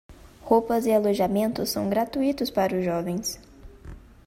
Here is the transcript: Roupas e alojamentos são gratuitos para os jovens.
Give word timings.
Roupas 0.43 0.87
e 0.87 0.91
alojamentos 0.95 1.69
são 1.69 1.87
gratuitos 1.87 2.49
para 2.49 2.75
os 2.75 2.83
jovens. 2.83 3.39